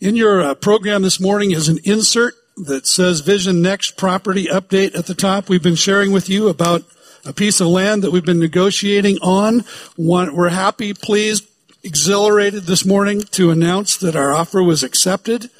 [0.00, 4.98] In your uh, program this morning is an insert that says Vision Next property update
[4.98, 5.50] at the top.
[5.50, 6.84] We've been sharing with you about
[7.26, 9.62] a piece of land that we've been negotiating on.
[9.96, 11.46] One, we're happy, pleased,
[11.82, 15.50] exhilarated this morning to announce that our offer was accepted.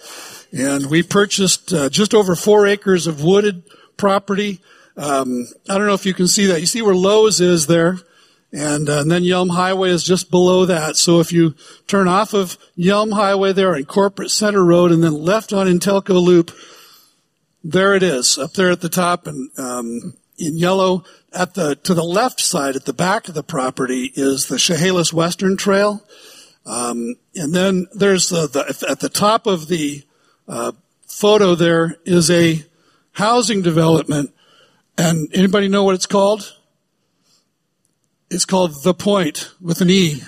[0.57, 3.63] And we purchased uh, just over four acres of wooded
[3.99, 4.63] property.
[4.97, 6.61] Um, I don't know if you can see that.
[6.61, 7.99] You see where Lowe's is there?
[8.53, 10.97] And, uh, and, then Yelm Highway is just below that.
[10.97, 11.55] So if you
[11.87, 16.21] turn off of Yelm Highway there on Corporate Center Road and then left on Intelco
[16.21, 16.51] Loop,
[17.63, 21.05] there it is up there at the top and um, in yellow.
[21.33, 25.13] At the to the left side, at the back of the property, is the Chehalis
[25.13, 26.03] Western Trail,
[26.67, 30.03] um, and then there's the, the, at the top of the
[30.49, 30.73] uh,
[31.07, 31.55] photo.
[31.55, 32.65] There is a
[33.13, 34.35] housing development,
[34.99, 36.53] and anybody know what it's called?
[38.31, 40.23] It's called The Point with an E.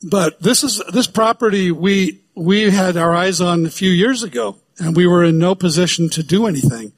[0.00, 4.56] But this is this property we we had our eyes on a few years ago,
[4.78, 6.92] and we were in no position to do anything.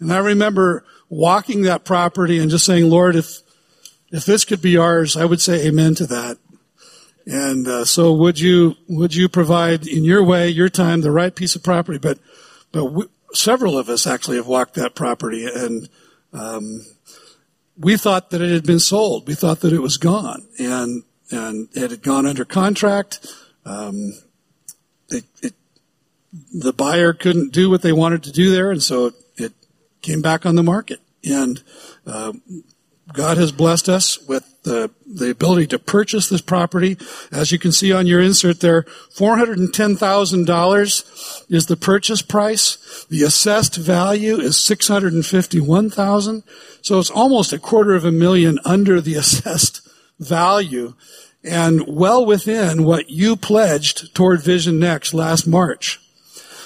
[0.00, 3.40] And I remember walking that property and just saying, Lord, if
[4.10, 6.38] if this could be ours, I would say amen to that.
[7.26, 11.34] And uh, so, would you would you provide in your way, your time, the right
[11.34, 11.98] piece of property?
[11.98, 12.18] But
[12.72, 15.88] but we, several of us actually have walked that property, and
[16.32, 16.84] um,
[17.78, 19.26] we thought that it had been sold.
[19.26, 23.26] We thought that it was gone, and and it had gone under contract.
[23.64, 24.12] Um,
[25.08, 25.54] it, it,
[26.52, 29.52] the buyer couldn't do what they wanted to do there, and so it, it
[30.02, 31.00] came back on the market.
[31.24, 31.62] And
[32.06, 32.32] uh,
[33.12, 36.96] God has blessed us with the, the ability to purchase this property.
[37.30, 38.82] As you can see on your insert there,
[39.14, 43.04] $410,000 is the purchase price.
[43.10, 46.42] The assessed value is 651,000.
[46.80, 49.82] So it's almost a quarter of a million under the assessed
[50.18, 50.94] value
[51.42, 56.00] and well within what you pledged toward Vision Next last March.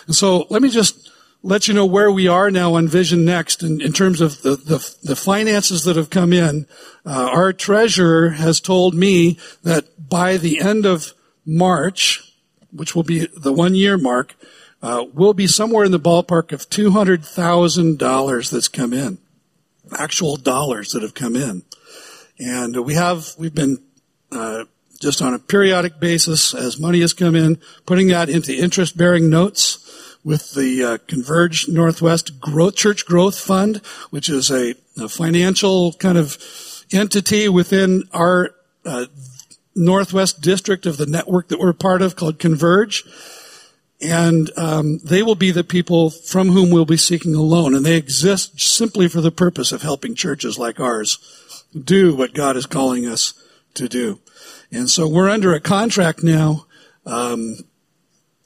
[0.07, 1.11] And so let me just
[1.43, 4.57] let you know where we are now on Vision Next in, in terms of the,
[4.57, 6.67] the, the, finances that have come in.
[7.07, 11.13] Uh, our treasurer has told me that by the end of
[11.47, 12.35] March,
[12.73, 14.35] which will be the one year mark,
[14.83, 19.19] uh, will be somewhere in the ballpark of $200,000 that's come in.
[19.97, 21.63] Actual dollars that have come in.
[22.39, 23.79] And we have, we've been
[24.31, 24.65] uh,
[25.01, 29.31] just on a periodic basis as money has come in, putting that into interest bearing
[29.31, 29.85] notes
[30.29, 33.79] with the uh, Converge Northwest Growth, Church Growth Fund,
[34.11, 36.37] which is a, a financial kind of
[36.93, 38.51] entity within our
[38.85, 39.07] uh,
[39.75, 43.05] Northwest district of the network that we're part of called Converge.
[44.03, 47.75] And um, they will be the people from whom we'll be seeking a loan.
[47.75, 52.55] And they exist simply for the purpose of helping churches like ours do what God
[52.55, 53.33] is calling us
[53.73, 54.21] to do.
[54.71, 56.67] And so we're under a contract now
[57.07, 57.61] um,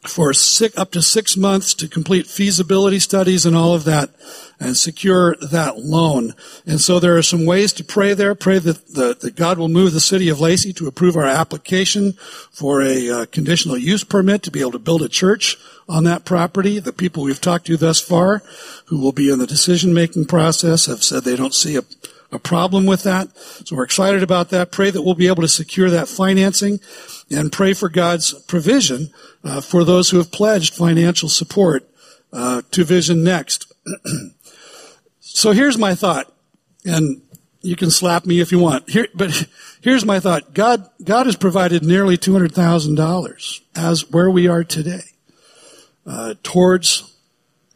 [0.03, 4.11] for six, up to six months to complete feasibility studies and all of that
[4.59, 6.35] and secure that loan.
[6.67, 8.35] And so there are some ways to pray there.
[8.35, 12.15] Pray that, the, that God will move the city of Lacey to approve our application
[12.51, 15.57] for a uh, conditional use permit to be able to build a church
[15.89, 16.81] on that property.
[16.81, 18.43] The people we've talked to thus far
[18.87, 21.83] who will be in the decision making process have said they don't see a
[22.33, 23.29] a problem with that.
[23.37, 24.73] So we're excited about that.
[24.73, 26.81] Pray that we'll be able to secure that financing
[27.31, 29.11] and pray for God's provision
[29.45, 31.89] uh, for those who have pledged financial support
[32.33, 33.71] uh, to Vision Next.
[35.21, 36.33] so here's my thought,
[36.85, 37.23] and
[37.61, 38.89] you can slap me if you want.
[38.89, 39.49] Here, but
[39.81, 44.49] here's my thought: God, God has provided nearly two hundred thousand dollars as where we
[44.49, 45.03] are today
[46.07, 47.15] uh, towards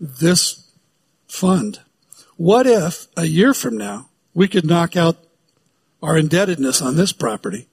[0.00, 0.70] this
[1.28, 1.80] fund.
[2.36, 5.16] What if a year from now we could knock out
[6.02, 7.66] our indebtedness on this property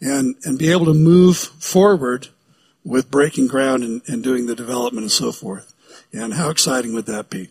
[0.00, 2.26] and, and be able to move forward
[2.84, 5.72] with breaking ground and, and doing the development and so forth.
[6.12, 7.50] And how exciting would that be?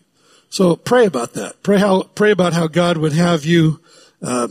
[0.50, 1.62] So pray about that.
[1.62, 3.80] Pray how pray about how God would have you
[4.22, 4.48] uh,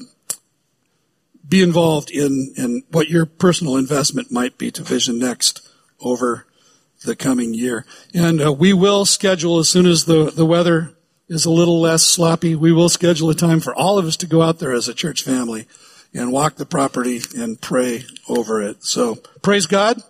[1.47, 5.67] be involved in in what your personal investment might be to Vision Next
[5.99, 6.47] over
[7.05, 7.85] the coming year.
[8.13, 10.96] And uh, we will schedule as soon as the the weather
[11.27, 14.27] is a little less sloppy, we will schedule a time for all of us to
[14.27, 15.67] go out there as a church family
[16.13, 18.83] and walk the property and pray over it.
[18.83, 20.01] So praise God.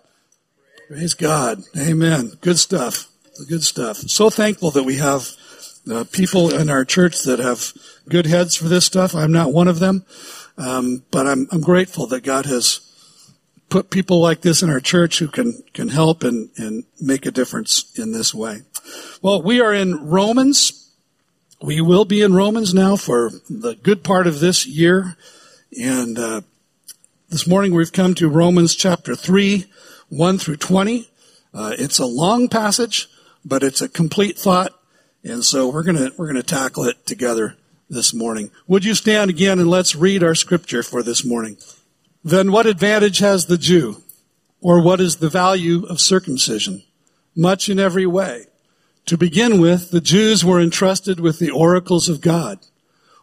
[0.87, 1.63] Praise God.
[1.77, 2.33] Amen.
[2.41, 3.07] Good stuff.
[3.49, 3.97] Good stuff.
[3.97, 5.29] So thankful that we have
[5.91, 7.73] uh, people in our church that have
[8.07, 9.15] good heads for this stuff.
[9.15, 10.05] I'm not one of them.
[10.57, 12.81] Um, but I'm, I'm grateful that God has
[13.69, 17.31] put people like this in our church who can, can help and, and make a
[17.31, 18.61] difference in this way.
[19.21, 20.86] Well, we are in Romans
[21.61, 25.15] we will be in Romans now for the good part of this year.
[25.79, 26.41] And uh,
[27.29, 29.65] this morning we've come to Romans chapter 3,
[30.09, 31.09] 1 through 20.
[31.53, 33.07] Uh, it's a long passage,
[33.43, 34.71] but it's a complete thought.
[35.23, 37.55] And so we're gonna, we're gonna tackle it together
[37.89, 38.51] this morning.
[38.67, 41.57] Would you stand again and let's read our scripture for this morning?
[42.23, 44.03] Then what advantage has the Jew?
[44.59, 46.83] Or what is the value of circumcision?
[47.35, 48.47] Much in every way.
[49.07, 52.59] To begin with, the Jews were entrusted with the oracles of God.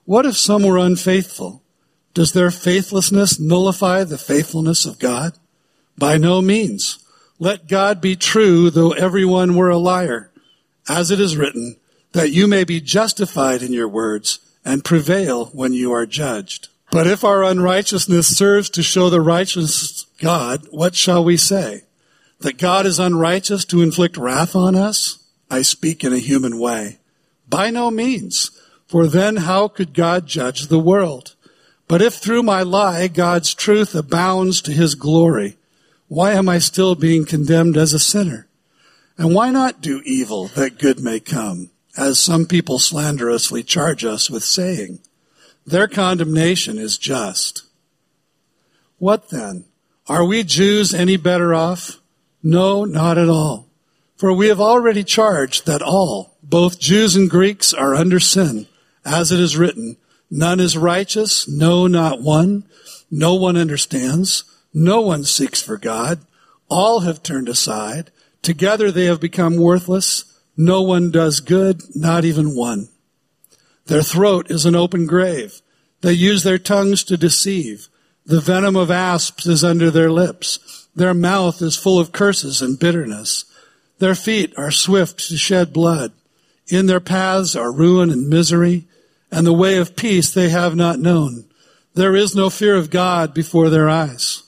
[0.07, 1.63] What if some were unfaithful?
[2.15, 5.35] Does their faithlessness nullify the faithfulness of God?
[5.99, 7.05] By no means.
[7.39, 10.31] Let God be true, though everyone were a liar,
[10.89, 11.77] as it is written,
[12.13, 16.69] that you may be justified in your words and prevail when you are judged.
[16.93, 21.83] But if our unrighteousness serves to show the righteous God, what shall we say?
[22.41, 25.19] That God is unrighteous to inflict wrath on us?
[25.51, 26.99] I speak in a human way.
[27.49, 28.51] By no means.
[28.87, 31.35] For then how could God judge the world?
[31.89, 35.57] But if through my lie God's truth abounds to his glory,
[36.09, 38.47] why am I still being condemned as a sinner?
[39.17, 44.31] And why not do evil that good may come, as some people slanderously charge us
[44.31, 45.01] with saying?
[45.67, 47.65] Their condemnation is just.
[48.99, 49.65] What then?
[50.07, 52.01] Are we Jews any better off?
[52.43, 53.67] No, not at all.
[54.17, 58.67] For we have already charged that all, both Jews and Greeks, are under sin
[59.05, 59.97] as it is written,
[60.31, 62.65] none is righteous, no, not one.
[63.11, 64.45] No one understands.
[64.73, 66.21] No one seeks for God.
[66.69, 68.11] All have turned aside.
[68.43, 70.41] Together they have become worthless.
[70.57, 72.89] No one does good, not even one.
[73.87, 75.61] Their throat is an open grave.
[76.01, 77.89] They use their tongues to deceive.
[78.27, 80.89] The venom of asps is under their lips.
[80.95, 83.45] Their mouth is full of curses and bitterness.
[83.99, 86.13] Their feet are swift to shed blood.
[86.69, 88.87] In their paths are ruin and misery
[89.31, 91.45] and the way of peace they have not known.
[91.95, 94.43] There is no fear of God before their eyes.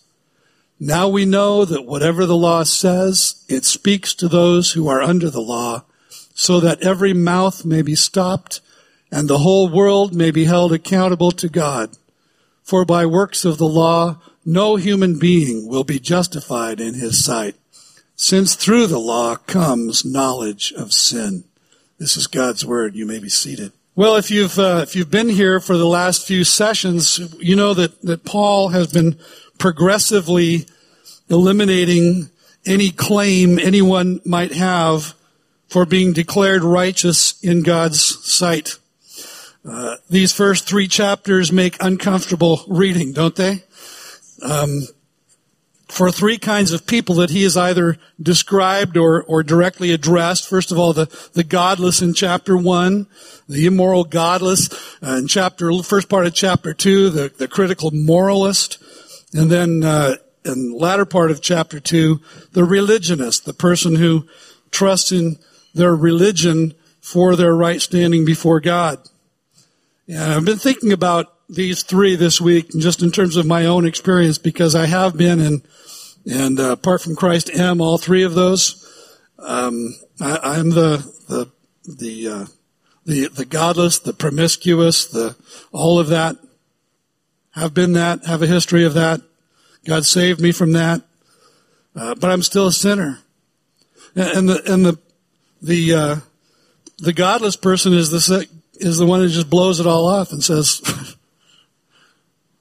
[0.79, 5.31] Now we know that whatever the law says, it speaks to those who are under
[5.31, 5.85] the law,
[6.35, 8.61] so that every mouth may be stopped
[9.11, 11.97] and the whole world may be held accountable to God.
[12.63, 17.57] For by works of the law, no human being will be justified in his sight,
[18.17, 21.45] since through the law comes knowledge of sin.
[21.99, 22.95] This is God's word.
[22.95, 23.73] You may be seated.
[23.95, 27.73] Well, if you've uh, if you've been here for the last few sessions, you know
[27.75, 29.19] that that Paul has been
[29.59, 30.67] progressively
[31.31, 32.31] eliminating
[32.67, 35.15] any claim anyone might have
[35.69, 38.79] for being declared righteous in God's sight.
[39.69, 43.65] Uh, these first three chapters make uncomfortable reading, don't they?
[44.43, 44.83] Um,
[45.89, 50.49] for three kinds of people that he has either described or, or directly addressed.
[50.49, 53.07] First of all, the, the godless in chapter one,
[53.49, 54.69] the immoral godless
[55.03, 58.83] uh, in chapter, first part of chapter two, the, the critical moralist,
[59.33, 62.21] and then uh, in the latter part of chapter two,
[62.53, 64.27] the religionist, the person who
[64.71, 65.37] trusts in
[65.75, 68.99] their religion for their right standing before God.
[70.09, 73.87] And I've been thinking about these three this week, just in terms of my own
[73.87, 75.63] experience, because I have been in,
[76.29, 78.83] and uh, apart from Christ, am all three of those.
[79.39, 80.99] Um, I, am the
[81.29, 81.51] the
[81.85, 82.47] the uh,
[83.05, 85.37] the the godless, the promiscuous, the
[85.73, 86.37] all of that.
[87.53, 89.23] Have been that, have a history of that.
[89.87, 91.03] God saved me from that,
[91.95, 93.21] uh, but I'm still a sinner.
[94.15, 94.99] And the and the
[95.63, 96.17] the uh,
[96.99, 100.43] the godless person is the is the one who just blows it all off and
[100.43, 100.81] says,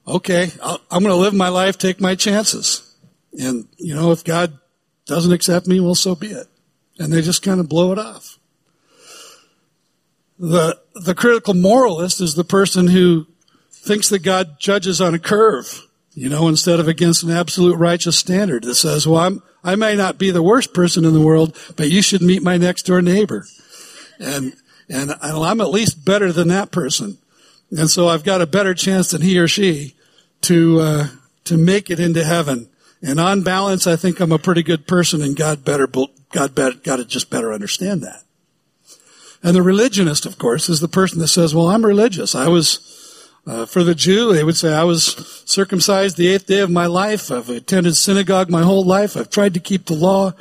[0.07, 2.95] okay, i am going to live my life, take my chances.
[3.39, 4.57] And, you know, if God
[5.05, 6.47] doesn't accept me, well, so be it.
[6.99, 8.37] And they just kind of blow it off.
[10.39, 13.27] The, the critical moralist is the person who
[13.71, 18.17] thinks that God judges on a curve, you know, instead of against an absolute righteous
[18.17, 21.57] standard that says, well, I'm, I may not be the worst person in the world,
[21.75, 23.45] but you should meet my next door neighbor.
[24.19, 24.53] And,
[24.89, 27.17] and I'm at least better than that person.
[27.71, 29.94] And so I've got a better chance than he or she
[30.45, 31.07] to, uh,
[31.45, 32.69] to make it into heaven.
[33.01, 35.87] And on balance, I think I'm a pretty good person and God better,
[36.31, 38.23] God better, got to just better understand that.
[39.43, 42.33] And the religionist, of course, is the person that says, well, I'm religious.
[42.33, 46.61] I was, uh, for the Jew, they would say, I was circumcised the eighth day
[46.61, 47.31] of my life.
[47.31, 49.15] I've attended synagogue my whole life.
[49.15, 50.33] I've tried to keep the law.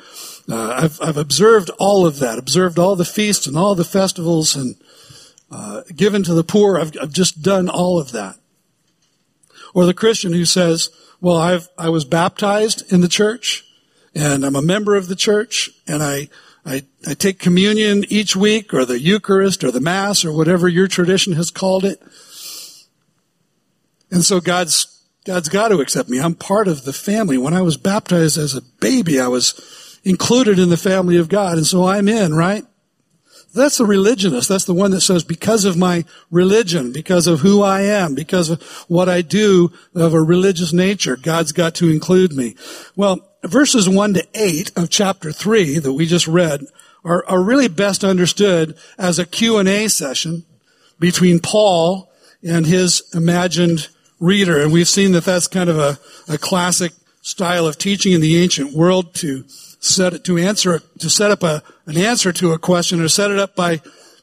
[0.49, 4.56] Uh, I've, I've observed all of that, observed all the feasts and all the festivals
[4.56, 4.76] and
[5.50, 6.78] uh, given to the poor.
[6.78, 8.37] I've, I've just done all of that.
[9.75, 10.88] Or the Christian who says,
[11.21, 13.64] well, I've, I was baptized in the church
[14.14, 16.28] and I'm a member of the church and I,
[16.64, 20.87] I, I take communion each week or the Eucharist or the Mass or whatever your
[20.88, 22.00] tradition has called it.
[24.11, 24.90] And so God's
[25.25, 26.21] God's got to accept me.
[26.21, 27.38] I'm part of the family.
[27.38, 31.57] When I was baptized as a baby, I was included in the family of God.
[31.57, 32.64] And so I'm in, right?
[33.54, 34.49] That's the religionist.
[34.49, 38.50] That's the one that says, because of my religion, because of who I am, because
[38.50, 42.56] of what I do of a religious nature, God's got to include me.
[42.96, 46.66] Well, verses 1 to 8 of chapter 3 that we just read
[47.04, 50.44] are, are really best understood as a Q&A session
[50.99, 52.11] between Paul
[52.42, 54.61] and his imagined reader.
[54.61, 56.92] And we've seen that that's kind of a, a classic
[57.23, 59.44] style of teaching in the ancient world to
[59.80, 63.30] set it, to answer, to set up a, an answer to a question or set
[63.30, 63.80] it up by,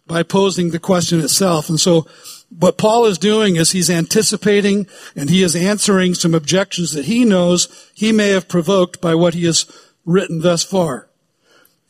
[0.08, 1.70] by posing the question itself.
[1.70, 2.08] And so
[2.58, 7.24] what Paul is doing is he's anticipating and he is answering some objections that he
[7.24, 9.66] knows he may have provoked by what he has
[10.06, 11.08] written thus far.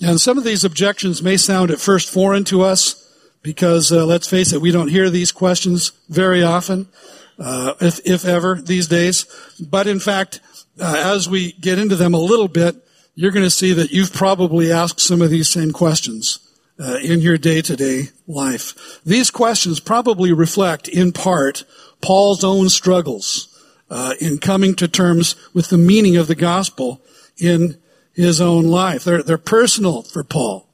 [0.02, 2.98] And some of these objections may sound at first foreign to us
[3.44, 6.88] because uh, let's face it, we don't hear these questions very often,
[7.40, 9.26] uh, if, if ever these days.
[9.60, 10.42] But in fact,
[10.80, 12.76] uh, as we get into them a little bit,
[13.16, 16.40] you're going to see that you've probably asked some of these same questions
[16.80, 19.02] uh, in your day-to-day life.
[19.06, 21.64] These questions probably reflect, in part,
[22.02, 23.48] Paul's own struggles
[23.90, 27.02] uh, in coming to terms with the meaning of the gospel
[27.38, 27.78] in
[28.14, 29.04] his own life.
[29.04, 30.68] They're, they're personal for Paul.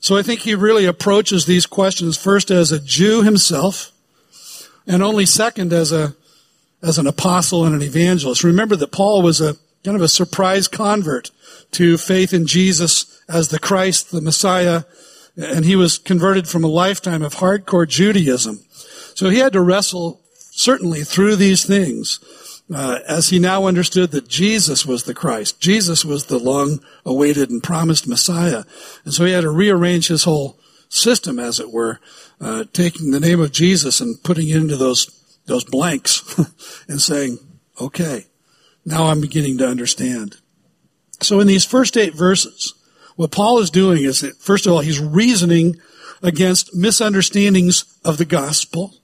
[0.00, 3.92] So I think he really approaches these questions first as a Jew himself,
[4.84, 6.16] and only second as a
[6.82, 8.42] as an apostle and an evangelist.
[8.42, 11.30] Remember that Paul was a kind of a surprise convert
[11.72, 14.84] to faith in Jesus as the Christ, the Messiah,
[15.36, 18.60] and he was converted from a lifetime of hardcore Judaism.
[19.14, 20.20] So he had to wrestle
[20.50, 22.20] certainly through these things
[22.72, 25.60] uh, as he now understood that Jesus was the Christ.
[25.60, 28.64] Jesus was the long awaited and promised Messiah.
[29.04, 30.58] And so he had to rearrange his whole
[30.88, 32.00] system, as it were,
[32.40, 35.06] uh, taking the name of Jesus and putting it into those,
[35.46, 36.38] those blanks
[36.88, 37.38] and saying,
[37.80, 38.26] okay,
[38.84, 40.36] now I'm beginning to understand.
[41.20, 42.74] So in these first eight verses,
[43.16, 45.76] what Paul is doing is that, first of all, he's reasoning
[46.22, 48.94] against misunderstandings of the gospel.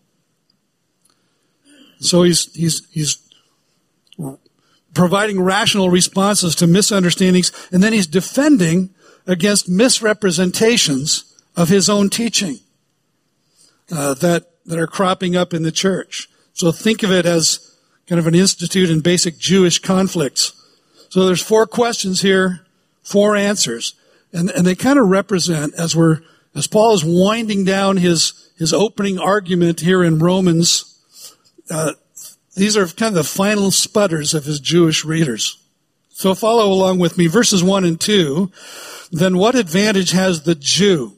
[2.00, 3.18] So he's, he's, he's
[4.94, 8.90] providing rational responses to misunderstandings, and then he's defending
[9.26, 11.24] against misrepresentations
[11.56, 12.58] of his own teaching
[13.92, 16.28] uh, that that are cropping up in the church.
[16.52, 17.67] So think of it as
[18.08, 20.52] kind of an institute in basic Jewish conflicts.
[21.10, 22.66] So there's four questions here,
[23.02, 23.94] four answers,
[24.32, 26.20] and and they kind of represent as we're
[26.54, 31.00] as Paul is winding down his his opening argument here in Romans.
[31.70, 31.92] Uh,
[32.56, 35.62] these are kind of the final sputters of his Jewish readers.
[36.08, 37.28] So follow along with me.
[37.28, 38.50] Verses 1 and 2.
[39.12, 41.16] Then what advantage has the Jew?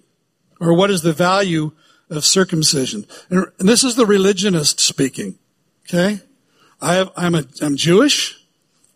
[0.60, 1.72] Or what is the value
[2.10, 3.06] of circumcision?
[3.30, 5.38] And this is the religionist speaking.
[5.88, 6.20] Okay?
[6.80, 8.36] I have, I'm a, I'm Jewish.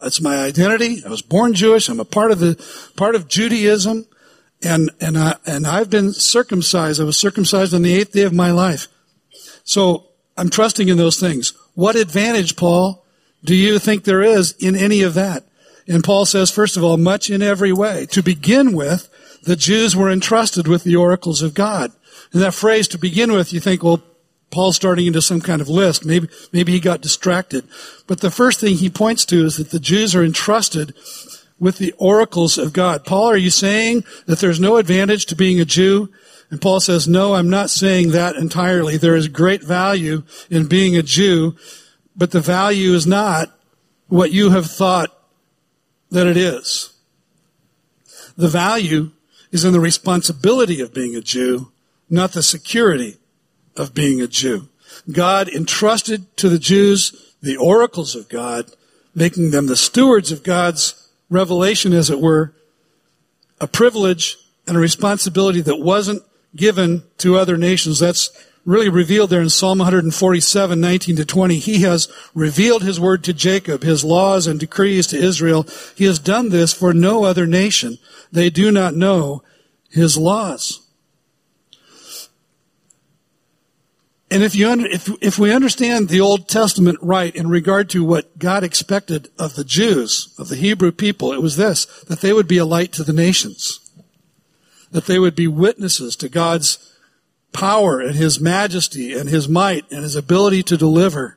[0.00, 1.02] That's my identity.
[1.04, 1.88] I was born Jewish.
[1.88, 2.62] I'm a part of the,
[2.96, 4.06] part of Judaism.
[4.62, 7.00] And, and I, and I've been circumcised.
[7.00, 8.88] I was circumcised on the eighth day of my life.
[9.64, 11.52] So I'm trusting in those things.
[11.74, 13.04] What advantage, Paul,
[13.42, 15.44] do you think there is in any of that?
[15.86, 18.06] And Paul says, first of all, much in every way.
[18.06, 19.10] To begin with,
[19.42, 21.92] the Jews were entrusted with the oracles of God.
[22.32, 24.02] And that phrase, to begin with, you think, well,
[24.54, 26.06] Paul's starting into some kind of list.
[26.06, 27.66] Maybe, maybe he got distracted.
[28.06, 30.94] But the first thing he points to is that the Jews are entrusted
[31.58, 33.04] with the oracles of God.
[33.04, 36.08] Paul, are you saying that there's no advantage to being a Jew?
[36.50, 38.96] And Paul says, no, I'm not saying that entirely.
[38.96, 41.56] There is great value in being a Jew,
[42.14, 43.48] but the value is not
[44.06, 45.10] what you have thought
[46.12, 46.94] that it is.
[48.36, 49.10] The value
[49.50, 51.72] is in the responsibility of being a Jew,
[52.08, 53.16] not the security
[53.76, 54.68] of being a Jew.
[55.10, 58.70] God entrusted to the Jews the oracles of God,
[59.14, 62.54] making them the stewards of God's revelation, as it were,
[63.60, 66.22] a privilege and a responsibility that wasn't
[66.56, 67.98] given to other nations.
[67.98, 68.30] That's
[68.64, 71.58] really revealed there in Psalm 147, 19 to 20.
[71.58, 75.66] He has revealed his word to Jacob, his laws and decrees to Israel.
[75.94, 77.98] He has done this for no other nation.
[78.32, 79.42] They do not know
[79.90, 80.83] his laws.
[84.34, 88.04] And if you under, if if we understand the Old Testament right in regard to
[88.04, 92.32] what God expected of the Jews, of the Hebrew people, it was this that they
[92.32, 93.78] would be a light to the nations
[94.94, 96.96] that they would be witnesses to God's
[97.52, 101.36] power and His majesty and His might and His ability to deliver.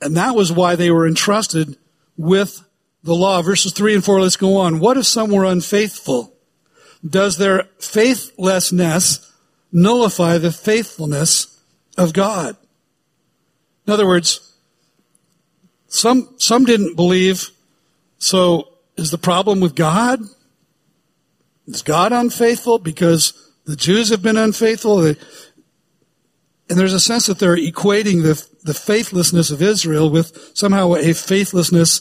[0.00, 1.76] And that was why they were entrusted
[2.16, 2.64] with
[3.02, 3.42] the law.
[3.42, 4.80] Verses 3 and 4, let's go on.
[4.80, 6.34] What if some were unfaithful?
[7.06, 9.31] Does their faithlessness
[9.72, 11.60] nullify the faithfulness
[11.96, 12.56] of God?
[13.86, 14.54] In other words,
[15.88, 17.50] Some, some didn't believe.
[18.18, 20.20] So is the problem with God?
[21.66, 23.34] Is God unfaithful because
[23.66, 25.04] the Jews have been unfaithful?
[25.04, 25.16] And
[26.68, 32.00] there's a sense that they're equating the, the faithlessness of Israel with somehow a faithlessness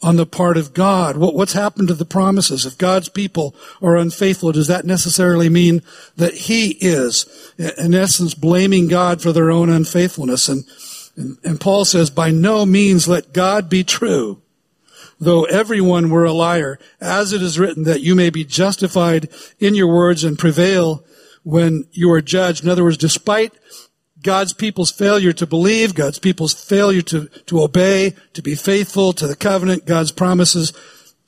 [0.00, 1.16] on the part of God.
[1.16, 2.64] What, what's happened to the promises?
[2.64, 5.82] If God's people are unfaithful, does that necessarily mean
[6.16, 7.26] that He is,
[7.58, 10.48] in essence, blaming God for their own unfaithfulness?
[10.48, 10.64] And,
[11.16, 14.40] and, and Paul says, by no means let God be true,
[15.18, 19.28] though everyone were a liar, as it is written that you may be justified
[19.58, 21.04] in your words and prevail
[21.42, 22.62] when you are judged.
[22.62, 23.52] In other words, despite
[24.22, 29.26] God's people's failure to believe, God's people's failure to, to obey, to be faithful to
[29.26, 30.72] the covenant, God's promises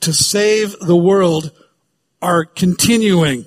[0.01, 1.53] to save the world
[2.21, 3.47] are continuing.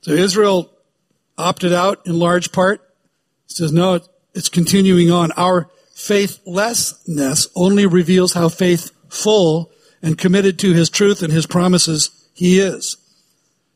[0.00, 0.70] So Israel
[1.38, 2.80] opted out in large part.
[3.46, 4.00] It says, no,
[4.34, 5.32] it's continuing on.
[5.32, 9.70] Our faithlessness only reveals how faithful
[10.02, 12.96] and committed to his truth and his promises he is.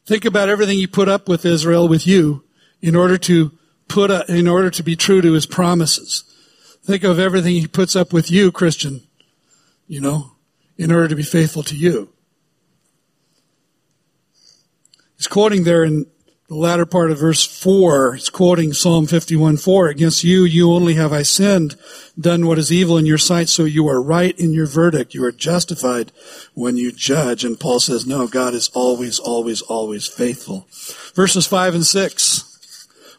[0.06, 2.42] Think about everything he put up with Israel with you
[2.80, 3.52] in order to
[3.88, 6.24] put a, in order to be true to his promises.
[6.84, 9.02] Think of everything he puts up with you, Christian,
[9.86, 10.32] you know,
[10.76, 12.10] in order to be faithful to you.
[15.16, 16.06] He's quoting there in
[16.48, 19.88] the latter part of verse 4, he's quoting Psalm 51 4.
[19.88, 21.76] Against you, you only have I sinned,
[22.18, 25.12] done what is evil in your sight, so you are right in your verdict.
[25.12, 26.10] You are justified
[26.54, 27.44] when you judge.
[27.44, 30.66] And Paul says, no, God is always, always, always faithful.
[31.14, 32.47] Verses 5 and 6.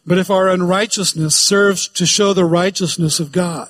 [0.06, 3.68] But if our unrighteousness serves to show the righteousness of God,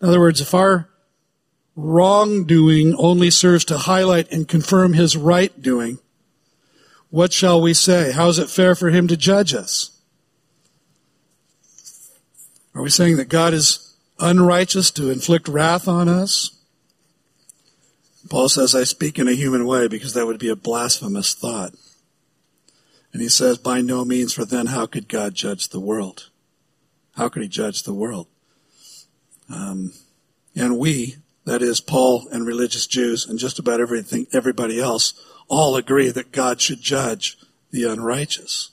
[0.00, 0.88] in other words, if our
[1.74, 5.98] wrongdoing only serves to highlight and confirm his right doing,
[7.10, 8.12] what shall we say?
[8.12, 9.90] How is it fair for him to judge us?
[12.74, 16.50] Are we saying that God is unrighteous to inflict wrath on us?
[18.28, 21.74] Paul says, I speak in a human way because that would be a blasphemous thought.
[23.16, 26.28] And he says, by no means, for then how could God judge the world?
[27.14, 28.26] How could he judge the world?
[29.48, 29.94] Um,
[30.54, 35.14] and we, that is Paul and religious Jews and just about everything, everybody else,
[35.48, 37.38] all agree that God should judge
[37.70, 38.70] the unrighteous.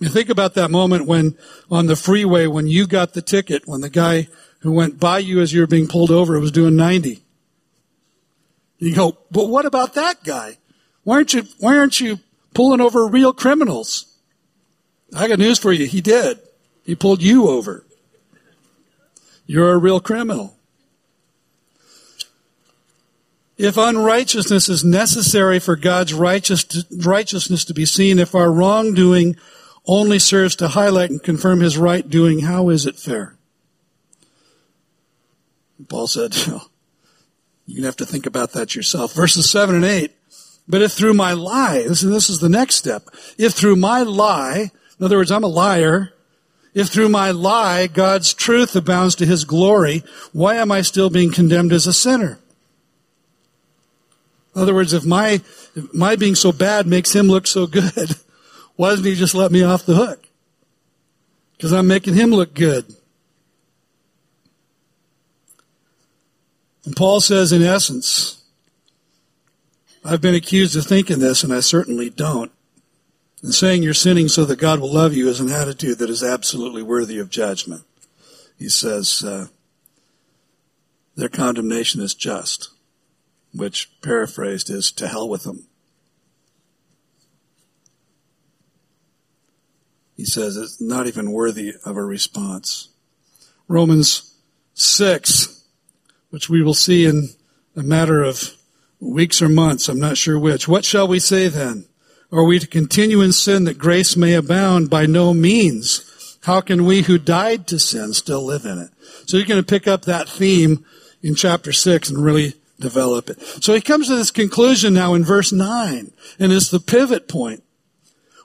[0.00, 1.38] You think about that moment when
[1.70, 4.26] on the freeway, when you got the ticket, when the guy
[4.62, 7.22] who went by you as you were being pulled over was doing 90.
[8.78, 10.58] You go, but what about that guy?
[11.04, 12.18] Why aren't you, why aren't you
[12.58, 14.18] pulling over real criminals.
[15.16, 15.86] I got news for you.
[15.86, 16.40] He did.
[16.82, 17.86] He pulled you over.
[19.46, 20.56] You're a real criminal.
[23.56, 29.36] If unrighteousness is necessary for God's righteous, righteousness to be seen, if our wrongdoing
[29.86, 33.36] only serves to highlight and confirm his right doing, how is it fair?
[35.88, 36.36] Paul said,
[37.66, 39.12] you have to think about that yourself.
[39.14, 40.17] Verses 7 and 8.
[40.68, 43.08] But if through my lie, this, this is the next step.
[43.38, 46.12] If through my lie, in other words, I'm a liar,
[46.74, 51.32] if through my lie God's truth abounds to his glory, why am I still being
[51.32, 52.38] condemned as a sinner?
[54.54, 55.40] In other words, if my,
[55.74, 58.16] if my being so bad makes him look so good,
[58.76, 60.26] why doesn't he just let me off the hook?
[61.56, 62.84] Because I'm making him look good.
[66.84, 68.37] And Paul says, in essence,
[70.08, 72.50] I've been accused of thinking this, and I certainly don't.
[73.42, 76.22] And saying you're sinning so that God will love you is an attitude that is
[76.22, 77.82] absolutely worthy of judgment.
[78.58, 79.48] He says, uh,
[81.14, 82.70] their condemnation is just,
[83.52, 85.66] which paraphrased is to hell with them.
[90.16, 92.88] He says it's not even worthy of a response.
[93.68, 94.34] Romans
[94.72, 95.64] 6,
[96.30, 97.28] which we will see in
[97.76, 98.57] a matter of
[99.00, 100.68] weeks or months, I'm not sure which.
[100.68, 101.86] What shall we say then?
[102.30, 104.90] Are we to continue in sin that grace may abound?
[104.90, 106.04] By no means.
[106.42, 108.90] How can we who died to sin still live in it?
[109.26, 110.84] So you're going to pick up that theme
[111.22, 113.40] in chapter 6 and really develop it.
[113.62, 117.62] So he comes to this conclusion now in verse 9, and it's the pivot point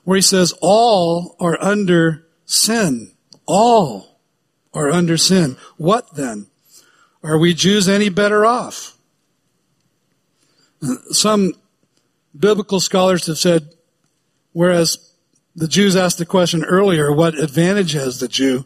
[0.04, 3.12] where he says, all are under sin.
[3.46, 4.18] All
[4.72, 5.56] are under sin.
[5.76, 6.48] What then?
[7.22, 8.93] Are we Jews any better off?
[11.10, 11.54] Some
[12.38, 13.74] biblical scholars have said,
[14.52, 15.14] whereas
[15.54, 18.64] the Jews asked the question earlier, what advantage has the Jew?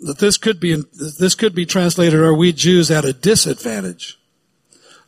[0.00, 4.18] That this could be, this could be translated, are we Jews at a disadvantage?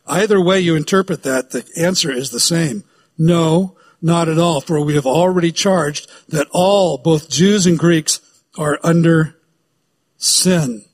[0.07, 2.83] Either way you interpret that, the answer is the same.
[3.17, 8.19] No, not at all, for we have already charged that all, both Jews and Greeks,
[8.57, 9.35] are under
[10.17, 10.84] sin.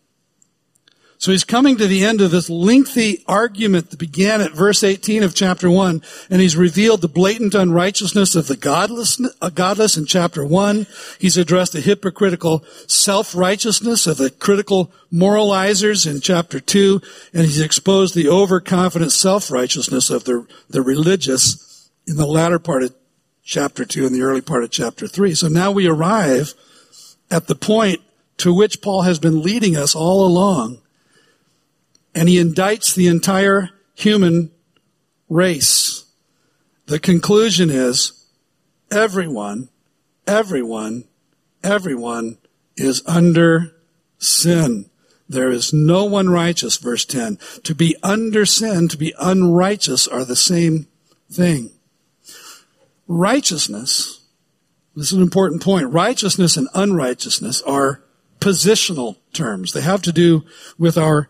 [1.22, 5.22] So he's coming to the end of this lengthy argument that began at verse 18
[5.22, 10.08] of chapter 1, and he's revealed the blatant unrighteousness of the godless, uh, godless in
[10.08, 10.88] chapter 1.
[11.20, 17.00] He's addressed the hypocritical self-righteousness of the critical moralizers in chapter 2,
[17.36, 22.96] and he's exposed the overconfident self-righteousness of the, the religious in the latter part of
[23.44, 25.36] chapter 2 and the early part of chapter 3.
[25.36, 26.56] So now we arrive
[27.30, 28.02] at the point
[28.38, 30.80] to which Paul has been leading us all along
[32.14, 34.52] and he indicts the entire human
[35.30, 36.06] race.
[36.88, 38.28] The conclusion is
[38.92, 39.70] everyone,
[40.28, 41.06] everyone,
[41.64, 42.38] everyone
[42.76, 43.74] is under
[44.18, 44.90] sin.
[45.30, 47.38] There is no one righteous, verse 10.
[47.64, 50.88] To be under sin, to be unrighteous are the same
[51.32, 51.72] thing.
[53.08, 54.22] Righteousness,
[54.96, 55.94] this is an important point.
[55.94, 58.04] Righteousness and unrighteousness are
[58.42, 59.72] positional terms.
[59.72, 60.44] They have to do
[60.78, 61.30] with our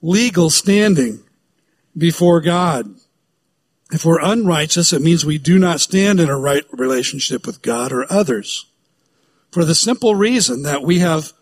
[0.00, 1.24] legal standing
[1.96, 2.94] before God.
[3.90, 7.92] If we're unrighteous, it means we do not stand in a right relationship with God
[7.92, 8.66] or others.
[9.50, 11.32] For the simple reason that we have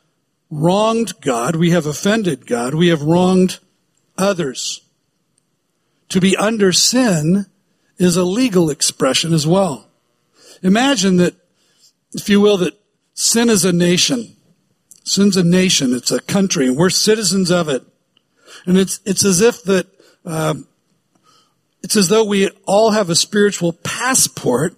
[0.51, 3.59] wronged God, we have offended God, we have wronged
[4.17, 4.81] others.
[6.11, 7.47] To be under sin
[7.99, 9.89] is a legal expression as well.
[10.63, 11.35] Imagine that,
[12.13, 12.79] if you will, that
[13.15, 14.37] sin is a nation.
[15.05, 15.95] Sin's a nation.
[15.95, 17.83] It's a country and we're citizens of it.
[18.65, 19.87] And it's, it's as if that,
[20.25, 20.67] um,
[21.83, 24.75] it's as though we all have a spiritual passport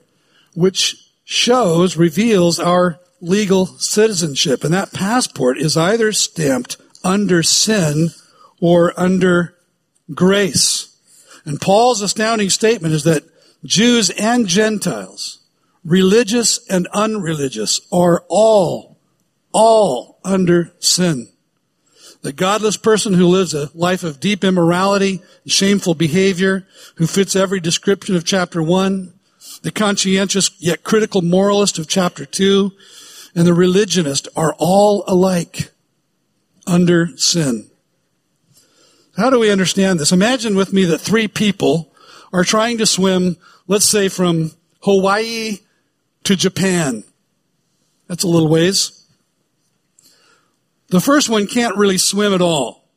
[0.55, 4.65] which shows, reveals our legal citizenship.
[4.65, 8.11] And that passport is either stamped under sin
[8.61, 9.55] or under
[10.15, 10.97] grace.
[11.45, 13.25] And Paul's astounding statement is that
[13.65, 15.41] Jews and Gentiles,
[15.85, 18.99] religious and unreligious, are all,
[19.53, 21.29] all under sin.
[22.23, 27.61] The godless person who lives a life of deep immorality, shameful behavior, who fits every
[27.61, 29.13] description of chapter 1,
[29.63, 32.73] the conscientious yet critical moralist of chapter 2,
[33.35, 35.71] and the religionist are all alike
[36.67, 37.71] under sin.
[39.17, 40.13] How do we understand this?
[40.13, 41.93] Imagine with me that three people
[42.33, 44.53] are trying to swim, let's say from
[44.83, 45.59] Hawaii
[46.25, 47.05] to Japan.
[48.07, 48.98] That's a little ways.
[50.89, 52.89] The first one can't really swim at all.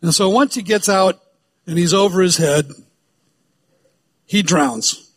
[0.00, 1.20] And so once he gets out
[1.66, 2.70] and he's over his head,
[4.24, 5.10] he drowns.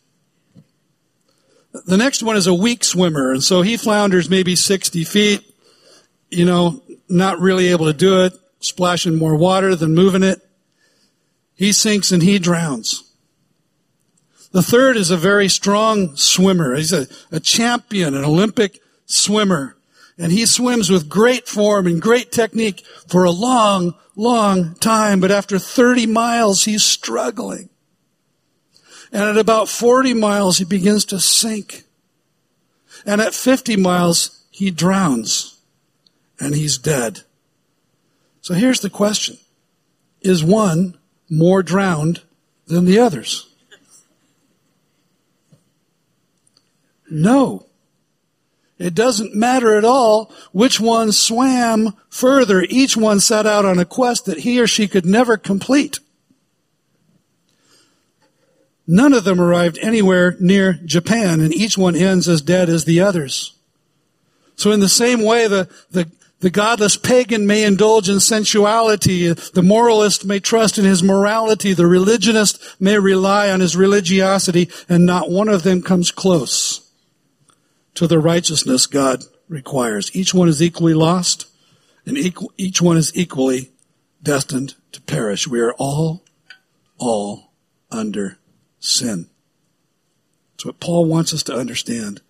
[1.86, 5.40] The next one is a weak swimmer, and so he flounders maybe 60 feet,
[6.30, 10.40] you know, not really able to do it, splashing more water than moving it.
[11.54, 13.04] He sinks and he drowns.
[14.52, 16.74] The third is a very strong swimmer.
[16.74, 19.76] He's a, a champion, an Olympic swimmer.
[20.22, 25.18] And he swims with great form and great technique for a long, long time.
[25.18, 27.68] But after 30 miles, he's struggling.
[29.10, 31.82] And at about 40 miles, he begins to sink.
[33.04, 35.58] And at 50 miles, he drowns.
[36.38, 37.22] And he's dead.
[38.42, 39.38] So here's the question.
[40.20, 40.96] Is one
[41.28, 42.22] more drowned
[42.68, 43.52] than the others?
[47.10, 47.66] No.
[48.82, 52.62] It doesn't matter at all which one swam further.
[52.68, 56.00] Each one set out on a quest that he or she could never complete.
[58.84, 63.00] None of them arrived anywhere near Japan, and each one ends as dead as the
[63.00, 63.54] others.
[64.56, 69.62] So in the same way, the, the, the godless pagan may indulge in sensuality, the
[69.62, 75.30] moralist may trust in his morality, the religionist may rely on his religiosity, and not
[75.30, 76.82] one of them comes close
[77.94, 80.14] to the righteousness God requires.
[80.14, 81.46] Each one is equally lost,
[82.06, 83.70] and equal, each one is equally
[84.22, 85.46] destined to perish.
[85.46, 86.24] We are all,
[86.98, 87.52] all
[87.90, 88.38] under
[88.80, 89.28] sin.
[90.52, 92.20] That's what Paul wants us to understand.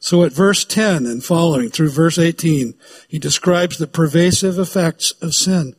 [0.00, 2.74] So at verse 10 and following through verse 18,
[3.08, 5.76] he describes the pervasive effects of sin.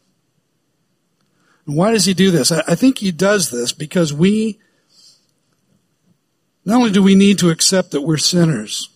[1.67, 2.51] And why does he do this?
[2.51, 4.59] I think he does this because we,
[6.63, 8.89] not only do we need to accept that we're sinners,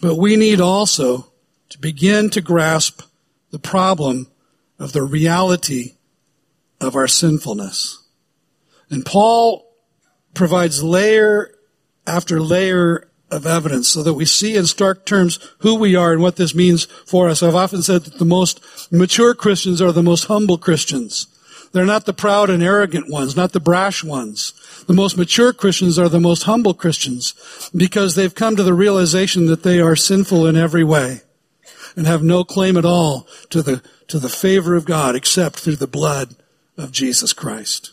[0.00, 1.32] but we need also
[1.70, 3.02] to begin to grasp
[3.50, 4.28] the problem
[4.78, 5.94] of the reality
[6.80, 8.04] of our sinfulness.
[8.90, 9.70] And Paul
[10.34, 11.54] provides layer
[12.06, 16.22] after layer of evidence so that we see in stark terms who we are and
[16.22, 17.42] what this means for us.
[17.42, 21.26] I've often said that the most mature Christians are the most humble Christians.
[21.72, 24.52] They're not the proud and arrogant ones, not the brash ones.
[24.86, 29.46] The most mature Christians are the most humble Christians because they've come to the realization
[29.46, 31.22] that they are sinful in every way.
[31.96, 35.76] and have no claim at all to the, to the favor of God except through
[35.76, 36.36] the blood
[36.76, 37.92] of Jesus Christ.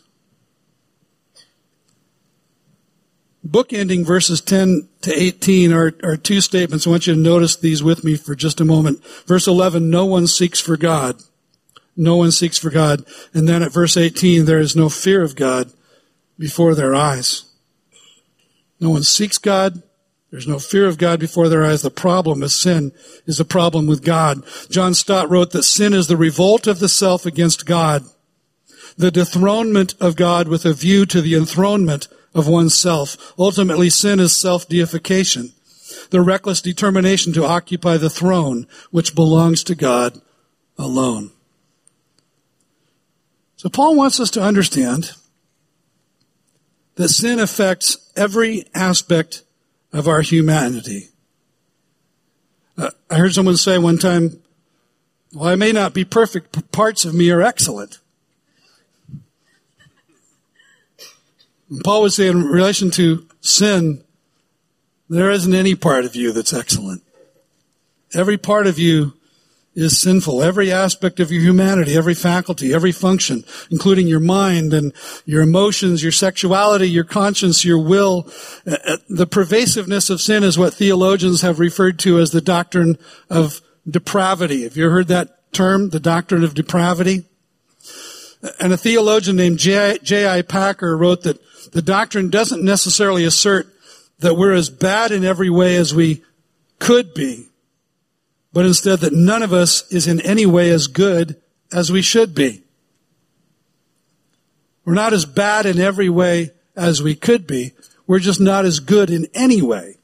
[3.45, 6.85] Bookending verses 10 to 18 are, are two statements.
[6.85, 9.03] I want you to notice these with me for just a moment.
[9.25, 11.21] Verse 11, no one seeks for God.
[11.97, 13.05] No one seeks for God.
[13.34, 15.71] And then at verse 18, there is no fear of God
[16.38, 17.45] before their eyes.
[18.79, 19.81] No one seeks God.
[20.31, 21.81] There's no fear of God before their eyes.
[21.81, 22.91] The problem is sin
[23.25, 24.43] is a problem with God.
[24.69, 28.03] John Stott wrote that sin is the revolt of the self against God,
[28.97, 33.34] the dethronement of God with a view to the enthronement of oneself.
[33.39, 35.53] Ultimately, sin is self-deification,
[36.10, 40.19] the reckless determination to occupy the throne which belongs to God
[40.77, 41.31] alone.
[43.58, 45.12] So Paul wants us to understand
[46.96, 49.44] that sin affects every aspect
[49.94, 51.10] of our humanity.
[52.78, 54.41] Uh, I heard someone say one time,
[55.34, 58.00] well, I may not be perfect, but parts of me are excellent.
[61.84, 64.04] Paul would say in relation to sin,
[65.10, 67.04] there isn't any part of you that's excellent.
[68.13, 69.13] Every part of you
[69.75, 70.41] is sinful.
[70.41, 74.93] Every aspect of your humanity, every faculty, every function, including your mind and
[75.25, 78.29] your emotions, your sexuality, your conscience, your will.
[78.65, 82.97] Uh, uh, the pervasiveness of sin is what theologians have referred to as the doctrine
[83.29, 84.63] of depravity.
[84.63, 87.25] Have you heard that term, the doctrine of depravity?
[88.59, 90.41] And a theologian named J.I.
[90.43, 91.39] Packer wrote that
[91.71, 93.67] the doctrine doesn't necessarily assert
[94.19, 96.23] that we're as bad in every way as we
[96.79, 97.47] could be,
[98.56, 101.36] but instead that none of us is in any way as good
[101.74, 102.63] as we should be.
[104.86, 107.74] We're not as bad in every way as we could be.
[108.08, 109.98] We're just not as good in any way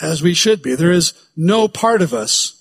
[0.00, 0.74] as we should be.
[0.74, 2.60] There is no part of us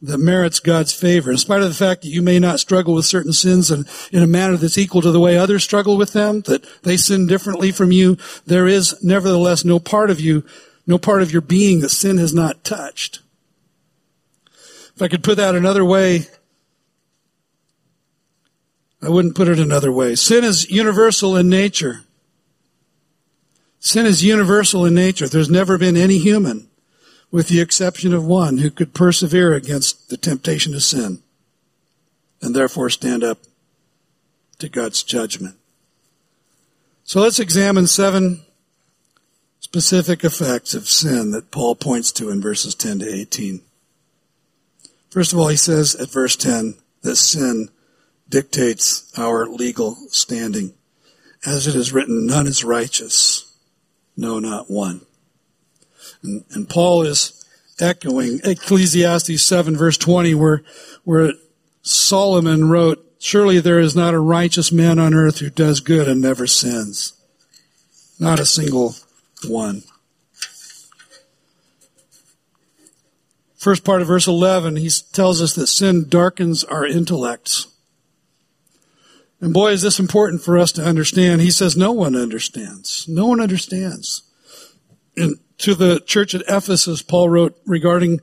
[0.00, 1.32] that merits God's favor.
[1.32, 4.22] In spite of the fact that you may not struggle with certain sins in, in
[4.22, 7.72] a manner that's equal to the way others struggle with them, that they sin differently
[7.72, 10.44] from you, there is nevertheless no part of you,
[10.86, 13.18] no part of your being that sin has not touched.
[14.96, 16.26] If I could put that another way,
[19.02, 20.14] I wouldn't put it another way.
[20.14, 22.04] Sin is universal in nature.
[23.80, 25.28] Sin is universal in nature.
[25.28, 26.68] There's never been any human
[27.30, 31.20] with the exception of one who could persevere against the temptation to sin
[32.40, 33.38] and therefore stand up
[34.58, 35.56] to God's judgment.
[37.02, 38.42] So let's examine seven
[39.60, 43.60] specific effects of sin that Paul points to in verses 10 to 18.
[45.14, 47.68] First of all, he says at verse 10 that sin
[48.28, 50.74] dictates our legal standing.
[51.46, 53.56] As it is written, none is righteous,
[54.16, 55.02] no, not one.
[56.24, 57.46] And, and Paul is
[57.78, 60.64] echoing Ecclesiastes 7 verse 20 where,
[61.04, 61.34] where
[61.82, 66.20] Solomon wrote, Surely there is not a righteous man on earth who does good and
[66.20, 67.12] never sins.
[68.18, 68.96] Not a single
[69.46, 69.84] one.
[73.64, 77.68] First part of verse 11, he tells us that sin darkens our intellects.
[79.40, 81.40] And boy, is this important for us to understand.
[81.40, 83.06] He says no one understands.
[83.08, 84.22] No one understands.
[85.16, 88.20] And to the church at Ephesus, Paul wrote regarding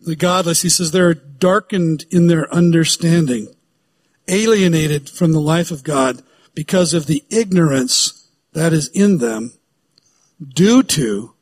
[0.00, 3.54] the godless, he says they're darkened in their understanding,
[4.28, 6.22] alienated from the life of God
[6.54, 9.52] because of the ignorance that is in them
[10.42, 11.34] due to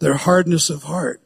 [0.00, 1.22] their hardness of heart.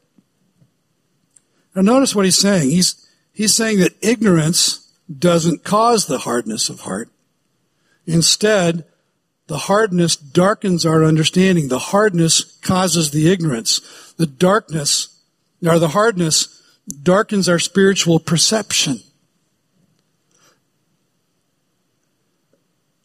[1.75, 2.71] Now notice what he's saying.
[2.71, 7.09] He's, he's saying that ignorance doesn't cause the hardness of heart.
[8.07, 8.85] Instead,
[9.47, 11.69] the hardness darkens our understanding.
[11.69, 14.13] The hardness causes the ignorance.
[14.17, 15.21] The darkness,
[15.67, 16.63] or the hardness,
[17.03, 19.01] darkens our spiritual perception.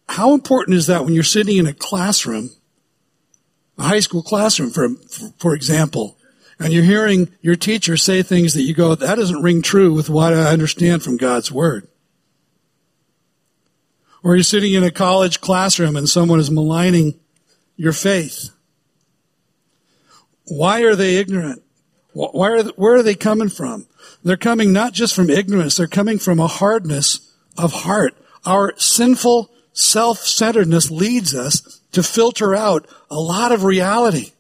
[0.08, 2.50] How important is that when you're sitting in a classroom,
[3.80, 4.90] a high school classroom, for,
[5.38, 6.18] for example,
[6.60, 10.10] and you're hearing your teacher say things that you go, that doesn't ring true with
[10.10, 11.88] what I understand from God's Word.
[14.22, 17.18] Or you're sitting in a college classroom and someone is maligning
[17.78, 18.50] your faith.
[20.48, 21.64] Why are they ignorant?
[22.12, 23.88] Why are, where are they coming from?
[24.24, 28.18] They're coming not just from ignorance, they're coming from a hardness of heart.
[28.46, 34.32] Our sinful self-centeredness leads us to filter out a lot of reality.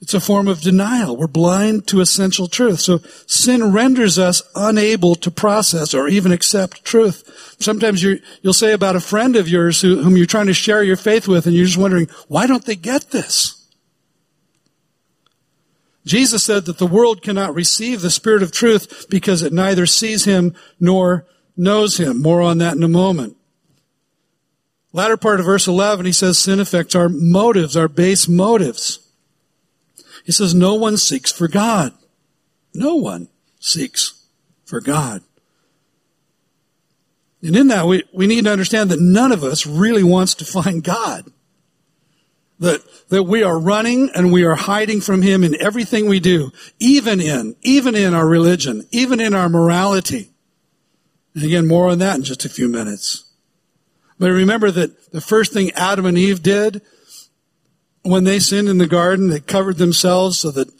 [0.00, 1.16] It's a form of denial.
[1.16, 2.80] We're blind to essential truth.
[2.80, 7.56] So sin renders us unable to process or even accept truth.
[7.58, 10.82] Sometimes you will say about a friend of yours who, whom you're trying to share
[10.82, 13.54] your faith with and you're just wondering, why don't they get this?
[16.06, 20.24] Jesus said that the world cannot receive the Spirit of truth because it neither sees
[20.24, 21.26] him nor
[21.58, 22.22] knows him.
[22.22, 23.36] More on that in a moment.
[24.92, 29.00] Latter part of verse 11, he says sin affects our motives, our base motives.
[30.24, 31.92] He says no one seeks for God.
[32.74, 33.28] No one
[33.60, 34.24] seeks
[34.64, 35.22] for God.
[37.42, 40.44] And in that, we, we need to understand that none of us really wants to
[40.44, 41.30] find God.
[42.58, 46.50] That, that we are running and we are hiding from Him in everything we do,
[46.80, 50.30] even in, even in our religion, even in our morality.
[51.34, 53.24] And again, more on that in just a few minutes.
[54.18, 56.82] But remember that the first thing Adam and Eve did
[58.02, 60.72] when they sinned in the garden, they covered themselves so that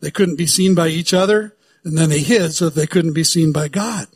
[0.00, 3.14] they couldn't be seen by each other, and then they hid so that they couldn't
[3.14, 4.06] be seen by God.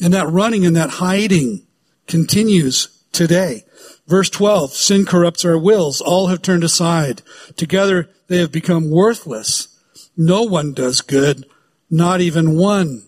[0.00, 1.66] And that running and that hiding
[2.06, 3.64] continues today.
[4.06, 6.00] Verse 12, sin corrupts our wills.
[6.00, 7.22] All have turned aside.
[7.56, 9.68] Together they have become worthless.
[10.16, 11.44] No one does good,
[11.90, 13.07] not even one.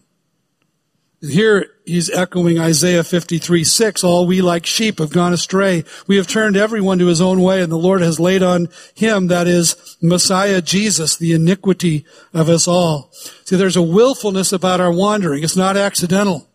[1.23, 4.05] Here he's echoing Isaiah 53, 6.
[4.05, 5.85] All we like sheep have gone astray.
[6.07, 9.27] We have turned everyone to his own way and the Lord has laid on him,
[9.27, 13.11] that is Messiah Jesus, the iniquity of us all.
[13.45, 15.45] See, there's a willfulness about our wandering.
[15.45, 16.47] It's not accidental.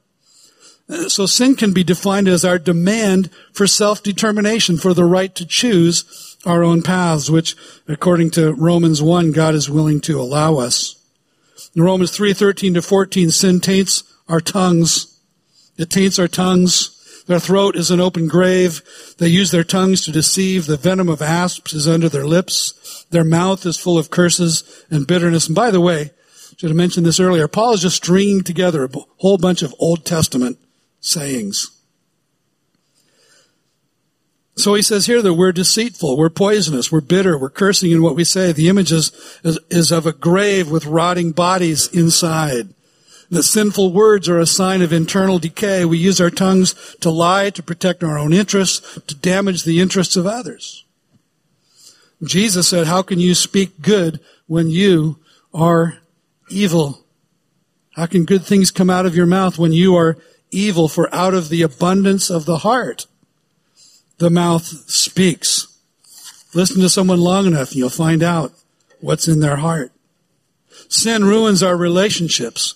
[1.08, 6.38] So sin can be defined as our demand for self-determination, for the right to choose
[6.44, 7.56] our own paths, which
[7.88, 10.96] according to Romans 1, God is willing to allow us.
[11.76, 15.20] In Romans 3, 13 to 14, sin taints our tongues.
[15.78, 16.92] It taints our tongues.
[17.28, 18.82] Their throat is an open grave.
[19.18, 20.66] They use their tongues to deceive.
[20.66, 23.06] The venom of asps is under their lips.
[23.10, 25.48] Their mouth is full of curses and bitterness.
[25.48, 26.12] And by the way,
[26.58, 27.48] should have mentioned this earlier.
[27.48, 30.58] Paul is just stringing together a whole bunch of Old Testament
[31.02, 31.72] sayings.
[34.58, 38.16] So he says here that we're deceitful, we're poisonous, we're bitter, we're cursing in what
[38.16, 38.54] we say.
[38.54, 39.12] The image is,
[39.44, 42.70] is, is of a grave with rotting bodies inside.
[43.30, 45.86] The sinful words are a sign of internal decay.
[45.86, 50.16] We use our tongues to lie, to protect our own interests, to damage the interests
[50.16, 50.86] of others.
[52.24, 55.20] Jesus said, how can you speak good when you
[55.54, 55.98] are
[56.50, 57.04] evil?
[57.96, 60.18] How can good things come out of your mouth when you are
[60.56, 63.08] evil, for out of the abundance of the heart,
[64.18, 65.80] the mouth speaks.
[66.54, 68.54] Listen to someone long enough and you'll find out
[69.02, 69.92] what's in their heart.
[70.88, 72.76] Sin ruins our relationships.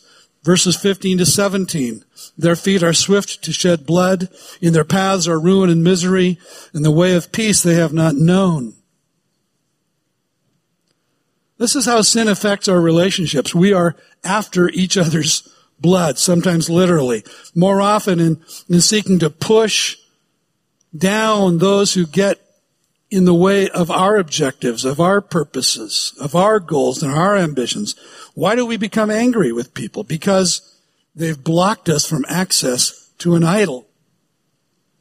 [0.50, 2.04] Verses 15 to 17.
[2.36, 4.30] Their feet are swift to shed blood.
[4.60, 6.40] In their paths are ruin and misery.
[6.74, 8.74] In the way of peace they have not known.
[11.60, 13.54] This is how sin affects our relationships.
[13.54, 15.48] We are after each other's
[15.80, 17.24] blood, sometimes literally.
[17.54, 19.98] More often in, in seeking to push
[20.98, 22.42] down those who get
[23.12, 27.96] in the way of our objectives, of our purposes, of our goals and our ambitions.
[28.36, 30.04] Why do we become angry with people?
[30.04, 30.78] Because
[31.16, 33.88] they've blocked us from access to an idol.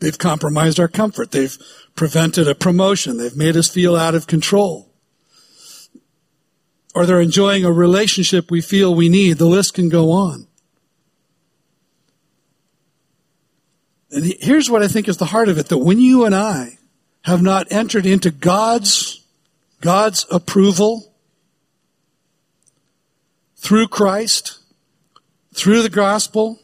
[0.00, 1.32] They've compromised our comfort.
[1.32, 1.56] They've
[1.96, 3.18] prevented a promotion.
[3.18, 4.88] They've made us feel out of control.
[6.94, 9.34] Or they're enjoying a relationship we feel we need.
[9.38, 10.46] The list can go on.
[14.10, 16.77] And here's what I think is the heart of it, that when you and I
[17.28, 19.22] have not entered into God's,
[19.82, 21.12] God's approval
[23.56, 24.60] through Christ,
[25.52, 26.58] through the gospel,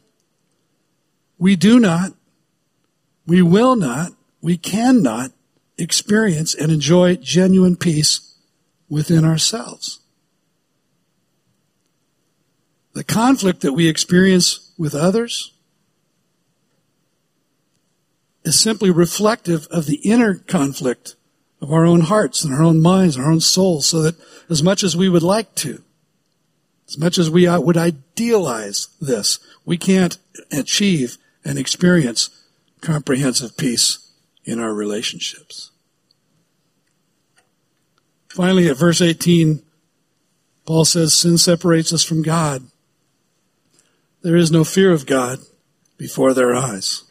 [1.38, 2.12] we do not,
[3.26, 5.32] we will not, we cannot
[5.76, 8.34] experience and enjoy genuine peace
[8.88, 10.00] within ourselves.
[12.94, 15.52] The conflict that we experience with others,
[18.44, 21.16] is simply reflective of the inner conflict
[21.60, 24.16] of our own hearts and our own minds and our own souls so that
[24.50, 25.82] as much as we would like to,
[26.86, 30.18] as much as we uh, would idealize this, we can't
[30.52, 32.44] achieve and experience
[32.82, 34.10] comprehensive peace
[34.44, 35.70] in our relationships.
[38.28, 39.62] Finally, at verse 18,
[40.66, 42.62] Paul says, sin separates us from God.
[44.22, 45.38] There is no fear of God
[45.96, 47.03] before their eyes.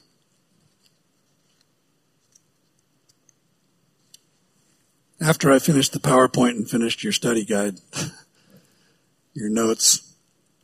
[5.24, 7.80] After I finished the PowerPoint and finished your study guide,
[9.34, 10.16] your notes,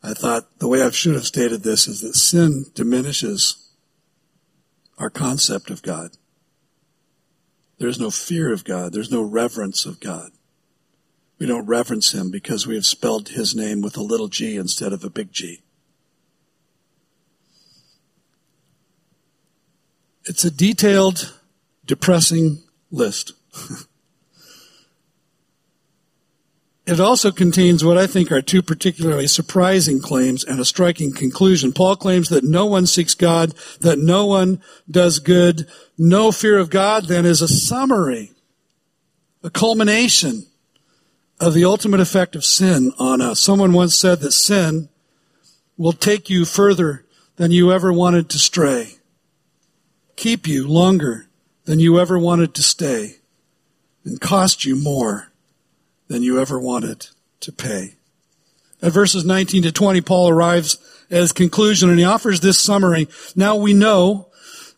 [0.04, 3.72] I thought the way I should have stated this is that sin diminishes
[4.98, 6.12] our concept of God.
[7.78, 8.92] There's no fear of God.
[8.92, 10.32] There's no reverence of God.
[11.38, 14.92] We don't reverence Him because we have spelled His name with a little g instead
[14.92, 15.62] of a big G.
[20.26, 21.34] It's a detailed,
[21.86, 23.32] depressing list.
[26.90, 31.72] it also contains what I think are two particularly surprising claims and a striking conclusion.
[31.72, 34.60] Paul claims that no one seeks God, that no one
[34.90, 35.68] does good.
[36.00, 38.32] No fear of God then is a summary,
[39.44, 40.48] a culmination
[41.40, 43.40] of the ultimate effect of sin on us.
[43.40, 44.90] Someone once said that sin
[45.78, 48.96] will take you further than you ever wanted to stray,
[50.16, 51.28] keep you longer
[51.66, 53.18] than you ever wanted to stay,
[54.04, 55.29] and cost you more
[56.10, 57.08] than you ever wanted
[57.40, 57.96] to pay.
[58.82, 60.78] At verses 19 to 20, Paul arrives
[61.10, 63.08] at his conclusion and he offers this summary.
[63.36, 64.28] Now we know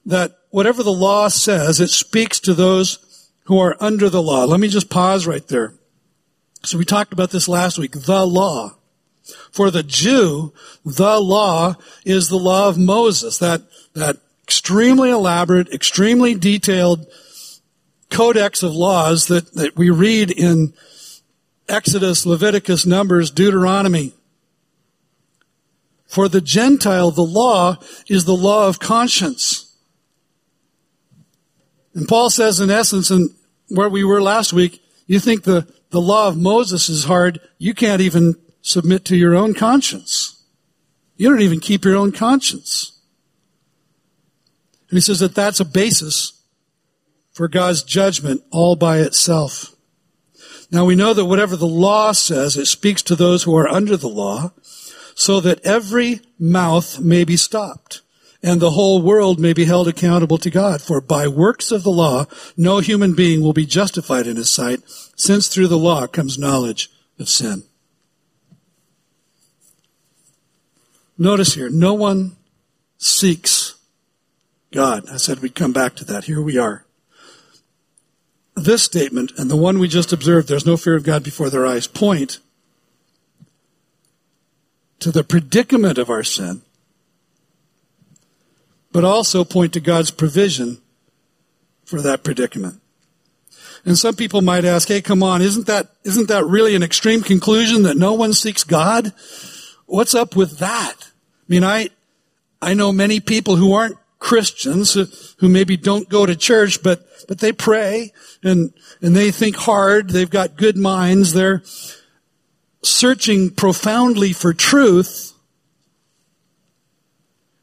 [0.06, 4.46] that whatever the law says, it speaks to those who are under the law.
[4.46, 5.74] Let me just pause right there.
[6.64, 7.94] So we talked about this last week.
[7.94, 8.76] The law.
[9.52, 10.54] For the Jew,
[10.84, 13.38] the law is the law of Moses.
[13.38, 13.62] That,
[13.94, 17.08] that extremely elaborate, extremely detailed
[18.10, 20.74] codex of laws that, that we read in
[21.72, 24.14] Exodus, Leviticus, Numbers, Deuteronomy.
[26.06, 27.78] For the Gentile, the law
[28.10, 29.74] is the law of conscience.
[31.94, 33.30] And Paul says, in essence, and
[33.70, 37.74] where we were last week, you think the, the law of Moses is hard, you
[37.74, 40.44] can't even submit to your own conscience.
[41.16, 43.00] You don't even keep your own conscience.
[44.90, 46.44] And he says that that's a basis
[47.32, 49.76] for God's judgment all by itself.
[50.72, 53.98] Now we know that whatever the law says, it speaks to those who are under
[53.98, 54.54] the law,
[55.14, 58.02] so that every mouth may be stopped,
[58.42, 60.82] and the whole world may be held accountable to God.
[60.82, 64.80] For by works of the law, no human being will be justified in his sight,
[65.18, 67.64] since through the law comes knowledge of sin.
[71.18, 72.38] Notice here, no one
[72.98, 73.76] seeks
[74.72, 75.10] God.
[75.12, 76.24] I said we'd come back to that.
[76.24, 76.86] Here we are
[78.62, 81.66] this statement and the one we just observed, there's no fear of God before their
[81.66, 82.40] eyes, point
[85.00, 86.62] to the predicament of our sin,
[88.92, 90.80] but also point to God's provision
[91.86, 92.80] for that predicament.
[93.84, 97.22] And some people might ask, hey, come on, isn't that, isn't that really an extreme
[97.22, 99.12] conclusion that no one seeks God?
[99.88, 100.96] What's up with that?
[101.02, 101.90] I mean, I,
[102.62, 104.94] I know many people who aren't Christians
[105.40, 108.14] who maybe don't go to church, but, but they pray
[108.44, 110.12] and, and they think hard.
[110.12, 111.34] They've got good minds.
[111.34, 111.64] They're
[112.84, 115.34] searching profoundly for truth.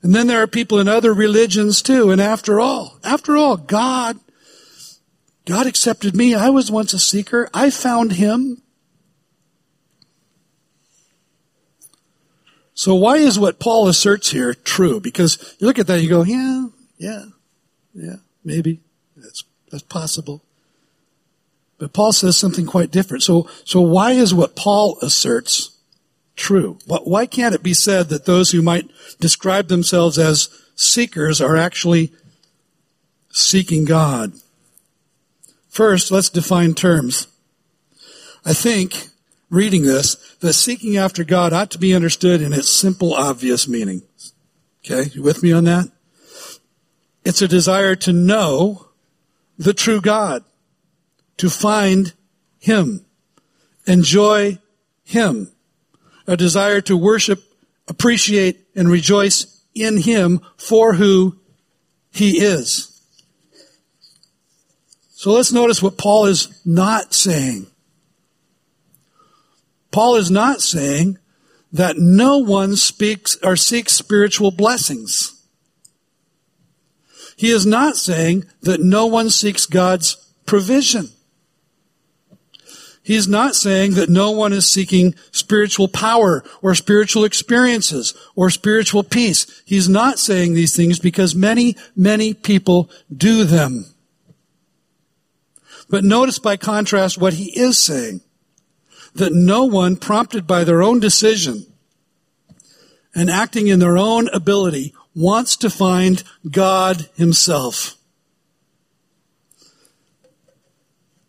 [0.03, 2.11] And then there are people in other religions too.
[2.11, 4.19] And after all, after all, God,
[5.47, 6.35] God accepted me.
[6.35, 7.49] I was once a seeker.
[7.55, 8.63] I found him.
[12.79, 15.01] So why is what Paul asserts here true?
[15.01, 17.25] Because you look at that and you go, yeah, yeah,
[17.93, 18.79] yeah, maybe.
[19.17, 20.45] That's, that's possible.
[21.79, 23.25] But Paul says something quite different.
[23.25, 25.77] So, so why is what Paul asserts
[26.37, 26.79] true?
[26.87, 32.13] Why can't it be said that those who might describe themselves as seekers are actually
[33.31, 34.35] seeking God?
[35.69, 37.27] First, let's define terms.
[38.45, 39.09] I think
[39.51, 44.03] reading this that seeking after God ought to be understood in its simple, obvious meaning.
[44.85, 45.91] Okay, you with me on that?
[47.25, 48.89] It's a desire to know
[49.59, 50.45] the true God,
[51.39, 52.15] to find
[52.59, 53.05] Him,
[53.87, 54.59] enjoy
[55.05, 55.51] Him,
[56.27, 57.43] a desire to worship,
[57.89, 61.39] appreciate, and rejoice in Him for who
[62.13, 62.99] He is.
[65.11, 67.67] So let's notice what Paul is not saying.
[69.91, 71.19] Paul is not saying
[71.73, 75.35] that no one speaks or seeks spiritual blessings.
[77.37, 81.11] He is not saying that no one seeks God's provision.
[83.03, 89.03] He's not saying that no one is seeking spiritual power or spiritual experiences or spiritual
[89.03, 89.63] peace.
[89.65, 93.87] He's not saying these things because many, many people do them.
[95.89, 98.21] But notice by contrast what he is saying
[99.19, 101.67] that no one prompted by their own decision
[103.15, 107.97] and acting in their own ability wants to find God himself.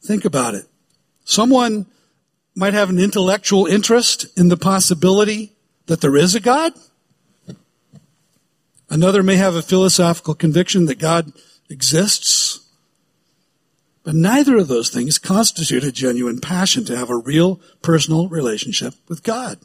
[0.04, 0.66] Think about it.
[1.24, 1.86] Someone
[2.56, 5.54] might have an intellectual interest in the possibility
[5.86, 6.74] that there is a God.
[8.90, 11.32] Another may have a philosophical conviction that God
[11.70, 12.49] exists.
[14.04, 18.94] But neither of those things constitute a genuine passion to have a real personal relationship
[19.08, 19.60] with God.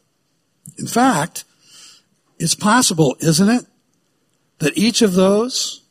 [0.79, 1.45] In fact,
[2.39, 3.67] it's possible, isn't it,
[4.59, 5.83] that each of those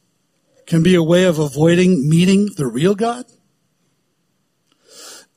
[0.66, 3.26] can be a way of avoiding meeting the real God?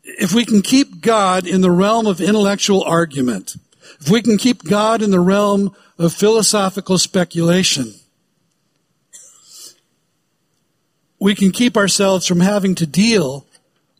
[0.07, 3.57] if we can keep God in the realm of intellectual argument,
[4.01, 7.95] if we can keep God in the realm of philosophical speculation,
[11.19, 13.47] we can keep ourselves from having to deal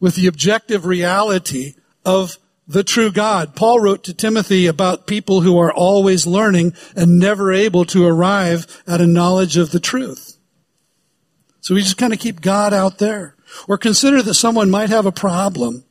[0.01, 2.39] with the objective reality of
[2.69, 3.55] the true God.
[3.55, 8.83] Paul wrote to Timothy about people who are always learning and never able to arrive
[8.87, 10.37] at a knowledge of the truth.
[11.61, 13.35] So we just kind of keep God out there.
[13.69, 15.85] Or consider that someone might have a problem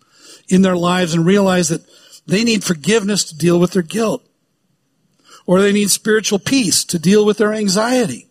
[0.47, 1.85] in their lives and realize that
[2.27, 4.23] they need forgiveness to deal with their guilt.
[5.45, 8.24] Or they need spiritual peace to deal with their anxiety.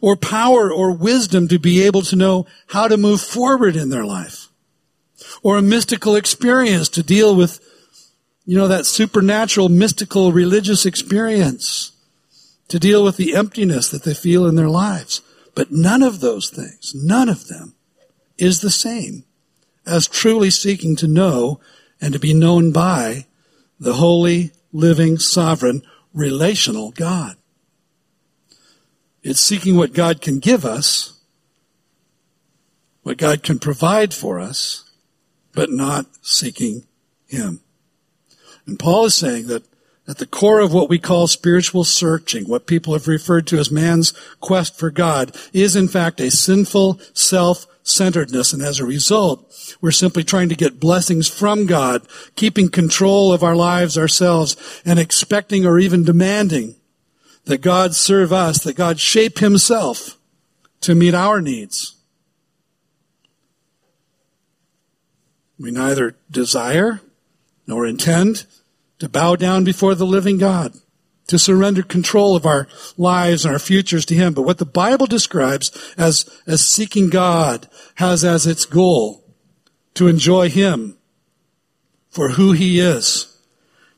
[0.00, 4.04] Or power or wisdom to be able to know how to move forward in their
[4.04, 4.48] life.
[5.42, 7.60] Or a mystical experience to deal with,
[8.44, 11.92] you know, that supernatural, mystical, religious experience.
[12.68, 15.22] To deal with the emptiness that they feel in their lives.
[15.54, 17.74] But none of those things, none of them,
[18.36, 19.24] is the same
[19.86, 21.60] as truly seeking to know
[22.00, 23.26] and to be known by
[23.80, 25.82] the holy, living, sovereign,
[26.12, 27.37] relational God.
[29.28, 31.20] It's seeking what God can give us,
[33.02, 34.90] what God can provide for us,
[35.52, 36.86] but not seeking
[37.26, 37.60] Him.
[38.66, 39.64] And Paul is saying that
[40.08, 43.70] at the core of what we call spiritual searching, what people have referred to as
[43.70, 48.54] man's quest for God, is in fact a sinful self centeredness.
[48.54, 49.44] And as a result,
[49.82, 54.56] we're simply trying to get blessings from God, keeping control of our lives ourselves,
[54.86, 56.76] and expecting or even demanding
[57.48, 60.18] that God serve us, that God shape Himself
[60.82, 61.96] to meet our needs.
[65.58, 67.00] We neither desire
[67.66, 68.44] nor intend
[68.98, 70.74] to bow down before the living God
[71.28, 72.68] to surrender control of our
[72.98, 74.34] lives and our futures to Him.
[74.34, 79.24] But what the Bible describes as, as seeking God has as its goal
[79.94, 80.98] to enjoy Him
[82.10, 83.38] for who He is,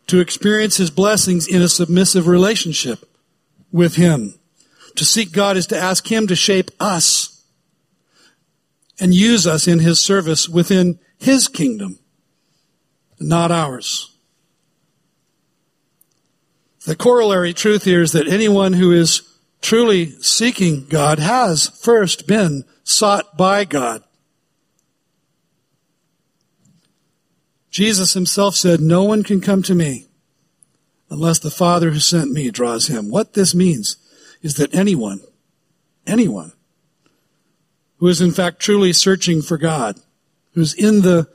[0.06, 3.09] to experience His blessings in a submissive relationship
[3.72, 4.34] with Him.
[4.96, 7.44] To seek God is to ask Him to shape us
[8.98, 11.98] and use us in His service within His kingdom,
[13.18, 14.16] not ours.
[16.86, 19.22] The corollary truth here is that anyone who is
[19.60, 24.02] truly seeking God has first been sought by God.
[27.70, 30.06] Jesus himself said, No one can come to me
[31.10, 33.10] unless the Father who sent me draws him.
[33.10, 33.96] What this means
[34.42, 35.20] is that anyone,
[36.06, 36.52] anyone
[37.96, 39.98] who is in fact truly searching for God,
[40.54, 41.28] who's in the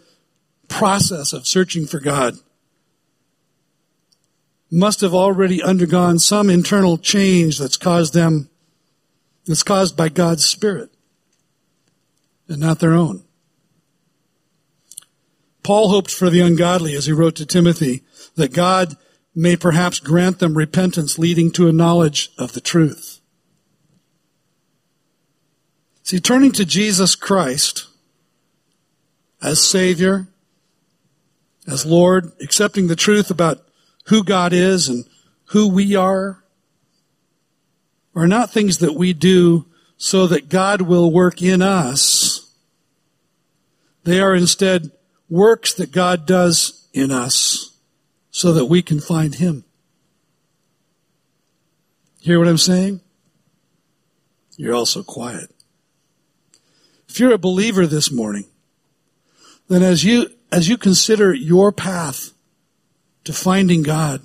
[0.68, 2.38] process of searching for God,
[4.72, 8.50] must have already undergone some internal change that's caused them,
[9.46, 10.90] that's caused by God's Spirit
[12.48, 13.24] and not their own.
[15.64, 18.04] Paul hoped for the ungodly as he wrote to Timothy
[18.36, 18.98] that God
[19.36, 23.20] may perhaps grant them repentance leading to a knowledge of the truth.
[26.04, 27.88] See, turning to Jesus Christ
[29.42, 30.28] as Savior,
[31.68, 33.68] as Lord, accepting the truth about
[34.06, 35.06] who God is and
[35.50, 36.44] who we are
[38.16, 39.66] are not things that we do
[39.98, 42.54] so that God will work in us.
[44.04, 44.92] They are instead
[45.30, 47.75] works that God does in us
[48.36, 49.64] so that we can find Him.
[52.20, 53.00] Hear what I'm saying?
[54.58, 55.56] You're also quiet.
[57.08, 58.44] If you're a believer this morning,
[59.70, 62.34] then as you, as you consider your path
[63.24, 64.22] to finding God,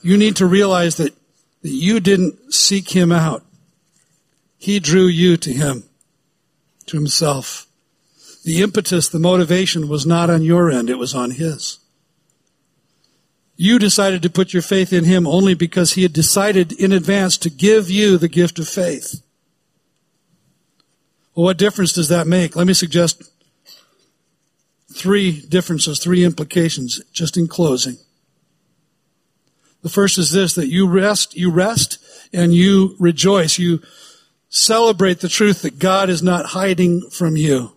[0.00, 1.12] you need to realize that,
[1.60, 3.44] that you didn't seek Him out.
[4.56, 5.84] He drew you to Him,
[6.86, 7.66] to Himself.
[8.44, 11.80] The impetus, the motivation was not on your end, it was on His.
[13.56, 17.38] You decided to put your faith in Him only because He had decided in advance
[17.38, 19.22] to give you the gift of faith.
[21.34, 22.56] Well, what difference does that make?
[22.56, 23.22] Let me suggest
[24.92, 27.98] three differences, three implications, just in closing.
[29.82, 31.98] The first is this, that you rest, you rest
[32.32, 33.58] and you rejoice.
[33.58, 33.82] You
[34.48, 37.76] celebrate the truth that God is not hiding from you,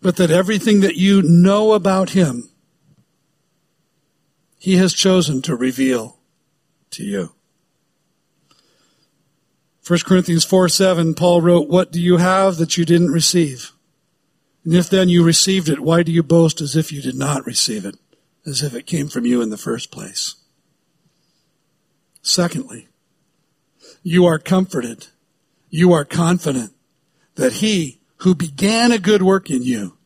[0.00, 2.48] but that everything that you know about Him,
[4.58, 6.18] He has chosen to reveal
[6.90, 7.32] to you.
[9.86, 13.72] 1 Corinthians 4 7, Paul wrote, What do you have that you didn't receive?
[14.64, 17.46] And if then you received it, why do you boast as if you did not
[17.46, 17.96] receive it?
[18.46, 20.36] as if it came from you in the first place.
[22.22, 22.88] Secondly,
[24.02, 25.08] you are comforted.
[25.68, 26.72] You are confident
[27.34, 29.98] that he who began a good work in you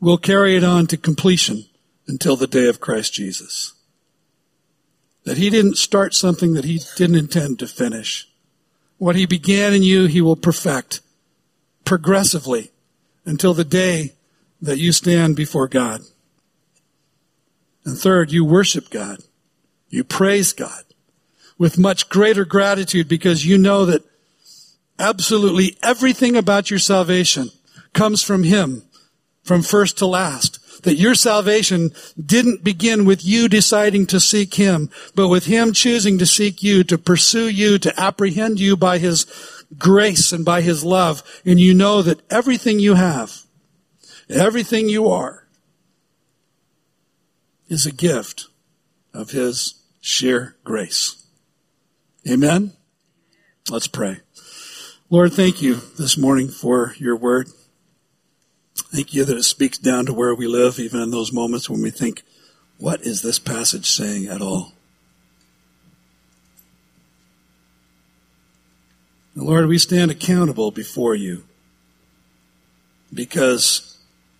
[0.00, 1.64] will carry it on to completion
[2.06, 3.74] until the day of Christ Jesus.
[5.24, 8.28] That he didn't start something that he didn't intend to finish.
[8.98, 11.00] What he began in you, he will perfect
[11.84, 12.70] progressively
[13.24, 14.12] until the day
[14.60, 16.02] that you stand before God.
[17.84, 19.18] And third, you worship God.
[19.88, 20.84] You praise God
[21.58, 24.04] with much greater gratitude because you know that
[24.98, 27.50] absolutely everything about your salvation
[27.92, 28.82] comes from Him
[29.42, 30.58] from first to last.
[30.82, 31.90] That your salvation
[32.24, 36.82] didn't begin with you deciding to seek Him, but with Him choosing to seek you,
[36.84, 39.26] to pursue you, to apprehend you by His
[39.78, 41.22] grace and by His love.
[41.44, 43.42] And you know that everything you have,
[44.28, 45.46] everything you are,
[47.68, 48.48] is a gift
[49.14, 51.24] of His sheer grace.
[52.28, 52.72] Amen?
[53.70, 54.18] Let's pray.
[55.10, 57.48] Lord, thank you this morning for your word.
[58.92, 61.80] Thank you that it speaks down to where we live, even in those moments when
[61.80, 62.22] we think,
[62.76, 64.72] what is this passage saying at all?
[69.34, 71.44] And Lord, we stand accountable before you
[73.14, 73.96] because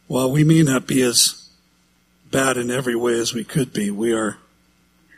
[0.07, 1.49] while we may not be as
[2.31, 4.37] bad in every way as we could be, we are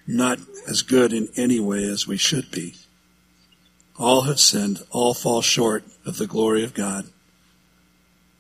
[0.07, 2.75] not as good in any way as we should be.
[3.99, 7.07] All have sinned, all fall short of the glory of God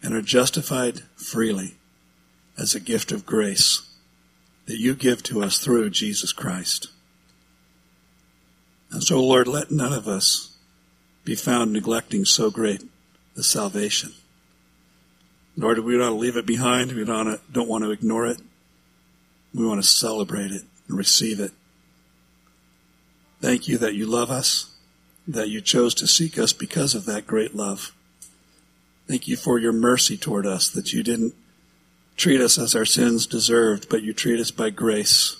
[0.04, 1.76] and are justified freely
[2.58, 3.90] as a gift of grace
[4.66, 6.88] that you give to us through Jesus Christ.
[8.90, 10.56] And so, Lord, let none of us
[11.24, 12.84] be found neglecting so great
[13.34, 14.12] the salvation.
[15.56, 16.92] Nor do we want to leave it behind.
[16.92, 18.40] We don't, don't want to ignore it.
[19.54, 21.52] We want to celebrate it and receive it.
[23.40, 24.74] Thank you that you love us,
[25.26, 27.92] that you chose to seek us because of that great love.
[29.06, 31.34] Thank you for your mercy toward us, that you didn't
[32.16, 35.36] treat us as our sins deserved, but you treat us by grace,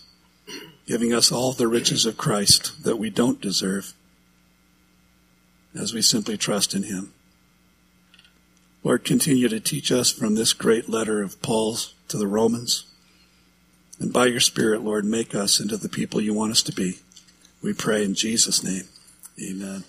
[0.86, 3.94] giving us all the riches of Christ that we don't deserve
[5.74, 7.12] as we simply trust in him.
[8.82, 12.84] Lord, continue to teach us from this great letter of Paul's to the Romans.
[13.98, 16.98] And by your Spirit, Lord, make us into the people you want us to be.
[17.62, 18.84] We pray in Jesus' name.
[19.42, 19.84] Amen.